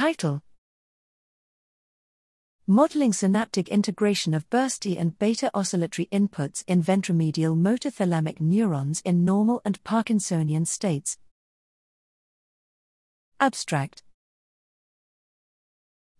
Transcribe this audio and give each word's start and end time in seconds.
Title 0.00 0.40
Modeling 2.66 3.12
synaptic 3.12 3.68
integration 3.68 4.32
of 4.32 4.48
bursty 4.48 4.98
and 4.98 5.18
beta 5.18 5.50
oscillatory 5.52 6.08
inputs 6.10 6.64
in 6.66 6.82
ventromedial 6.82 7.54
motor 7.54 7.90
thalamic 7.90 8.40
neurons 8.40 9.02
in 9.04 9.26
normal 9.26 9.60
and 9.62 9.84
Parkinsonian 9.84 10.66
states. 10.66 11.18
Abstract 13.40 14.02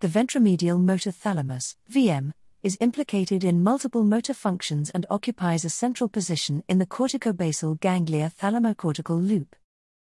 The 0.00 0.08
ventromedial 0.08 0.78
motor 0.78 1.10
thalamus, 1.10 1.76
VM, 1.90 2.32
is 2.62 2.76
implicated 2.80 3.44
in 3.44 3.62
multiple 3.62 4.04
motor 4.04 4.34
functions 4.34 4.90
and 4.90 5.06
occupies 5.08 5.64
a 5.64 5.70
central 5.70 6.10
position 6.10 6.64
in 6.68 6.78
the 6.78 6.84
corticobasal 6.86 7.80
ganglia 7.80 8.30
thalamocortical 8.38 9.26
loop. 9.26 9.56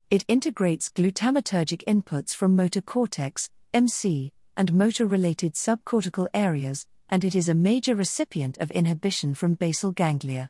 It 0.10 0.26
integrates 0.28 0.90
glutamatergic 0.90 1.84
inputs 1.84 2.34
from 2.34 2.56
motor 2.56 2.82
cortex, 2.82 3.52
MC, 3.74 4.32
and 4.56 4.74
motor 4.74 5.06
related 5.06 5.54
subcortical 5.54 6.28
areas, 6.34 6.86
and 7.10 7.24
it 7.24 7.36
is 7.36 7.50
a 7.50 7.54
major 7.54 7.96
recipient 7.96 8.58
of 8.58 8.72
inhibition 8.72 9.34
from 9.34 9.54
basal 9.54 9.92
ganglia. 9.92 10.50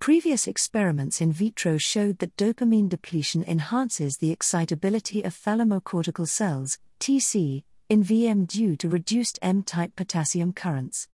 Previous 0.00 0.46
experiments 0.46 1.20
in 1.20 1.32
vitro 1.32 1.78
showed 1.78 2.18
that 2.18 2.36
dopamine 2.36 2.88
depletion 2.88 3.42
enhances 3.44 4.18
the 4.18 4.30
excitability 4.30 5.22
of 5.22 5.34
thalamocortical 5.34 6.28
cells, 6.28 6.78
TC, 7.00 7.62
in 7.88 8.04
VM 8.04 8.46
due 8.46 8.76
to 8.76 8.88
reduced 8.88 9.38
M 9.40 9.62
type 9.62 9.94
potassium 9.96 10.52
currents. 10.52 11.08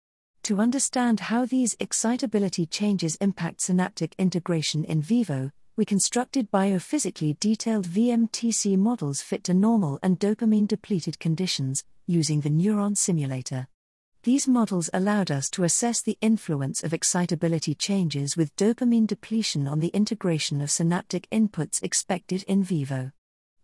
To 0.45 0.61
understand 0.61 1.21
how 1.21 1.45
these 1.45 1.77
excitability 1.81 2.65
changes 2.65 3.17
impact 3.17 3.61
synaptic 3.61 4.15
integration 4.17 4.85
in 4.85 5.03
vivo, 5.03 5.51
we 5.79 5.85
constructed 5.85 6.51
biophysically 6.51 7.39
detailed 7.39 7.87
VMTC 7.87 8.77
models 8.77 9.23
fit 9.23 9.45
to 9.45 9.55
normal 9.55 10.01
and 10.03 10.19
dopamine 10.19 10.67
depleted 10.67 11.21
conditions, 11.21 11.85
using 12.05 12.41
the 12.41 12.51
neuron 12.51 12.97
simulator. 12.97 13.69
These 14.25 14.49
models 14.49 14.91
allowed 14.93 15.31
us 15.31 15.49
to 15.51 15.63
assess 15.63 16.03
the 16.03 16.19
influence 16.21 16.83
of 16.83 16.93
excitability 16.93 17.77
changes 17.77 18.37
with 18.37 18.57
dopamine 18.57 19.07
depletion 19.07 19.69
on 19.69 19.79
the 19.79 19.95
integration 19.95 20.61
of 20.61 20.73
synaptic 20.73 21.31
inputs 21.31 21.81
expected 21.81 22.43
in 22.49 22.65
vivo. 22.65 23.13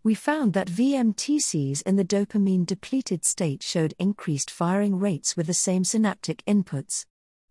We 0.05 0.15
found 0.15 0.53
that 0.53 0.69
VMTCs 0.69 1.83
in 1.83 1.97
the 1.97 2.05
dopamine 2.05 2.65
depleted 2.65 3.25
state 3.25 3.65
showed 3.65 3.93
increased 3.99 4.53
firing 4.53 5.01
rates 5.01 5.37
with 5.37 5.49
the 5.49 5.53
same 5.53 5.83
synaptic 5.83 6.45
inputs. 6.47 7.07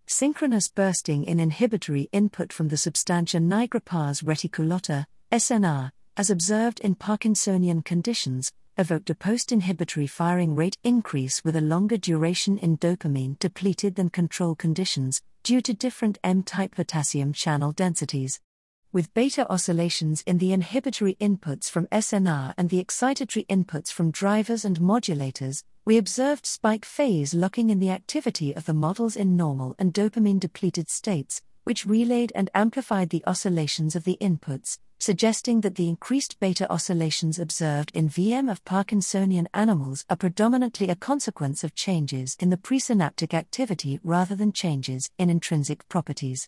Synchronous 0.05 0.67
bursting 0.67 1.23
in 1.23 1.39
inhibitory 1.39 2.09
input 2.11 2.51
from 2.51 2.67
the 2.67 2.77
substantia 2.77 3.39
nigra 3.39 3.83
pars 3.83 4.21
reticulata, 4.21 5.05
SNR, 5.31 5.91
as 6.17 6.29
observed 6.29 6.79
in 6.81 6.95
Parkinsonian 6.95 7.83
conditions, 7.83 8.51
evoked 8.77 9.09
a 9.09 9.15
post 9.15 9.51
inhibitory 9.51 10.05
firing 10.05 10.55
rate 10.55 10.77
increase 10.83 11.43
with 11.43 11.55
a 11.55 11.61
longer 11.61 11.97
duration 11.97 12.57
in 12.57 12.77
dopamine 12.77 13.39
depleted 13.39 13.95
than 13.95 14.09
control 14.09 14.55
conditions, 14.55 15.21
due 15.41 15.61
to 15.61 15.73
different 15.73 16.19
M 16.23 16.43
type 16.43 16.75
potassium 16.75 17.33
channel 17.33 17.71
densities. 17.71 18.39
With 18.91 19.13
beta 19.13 19.49
oscillations 19.49 20.21
in 20.27 20.37
the 20.37 20.53
inhibitory 20.53 21.15
inputs 21.19 21.69
from 21.69 21.87
SNR 21.87 22.53
and 22.57 22.69
the 22.69 22.83
excitatory 22.83 23.47
inputs 23.47 23.91
from 23.91 24.11
drivers 24.11 24.65
and 24.65 24.79
modulators, 24.79 25.63
we 25.85 25.97
observed 25.97 26.45
spike 26.45 26.85
phase 26.85 27.33
locking 27.33 27.69
in 27.69 27.79
the 27.79 27.89
activity 27.89 28.55
of 28.55 28.65
the 28.65 28.73
models 28.73 29.17
in 29.17 29.35
normal 29.35 29.75
and 29.77 29.93
dopamine 29.93 30.39
depleted 30.39 30.89
states, 30.89 31.41
which 31.65 31.85
relayed 31.85 32.31
and 32.33 32.49
amplified 32.55 33.09
the 33.09 33.23
oscillations 33.27 33.93
of 33.93 34.05
the 34.05 34.17
inputs, 34.21 34.77
suggesting 34.97 35.59
that 35.59 35.75
the 35.75 35.89
increased 35.89 36.39
beta 36.39 36.71
oscillations 36.71 37.37
observed 37.37 37.91
in 37.93 38.07
VM 38.07 38.49
of 38.49 38.63
Parkinsonian 38.63 39.47
animals 39.53 40.05
are 40.09 40.15
predominantly 40.15 40.87
a 40.87 40.95
consequence 40.95 41.65
of 41.65 41.75
changes 41.75 42.37
in 42.39 42.49
the 42.49 42.55
presynaptic 42.55 43.33
activity 43.33 43.99
rather 44.05 44.37
than 44.37 44.53
changes 44.53 45.11
in 45.17 45.29
intrinsic 45.29 45.85
properties. 45.89 46.47